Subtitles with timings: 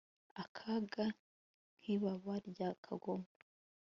[0.43, 1.05] Akaga
[1.79, 3.27] nkibaba rya kagoma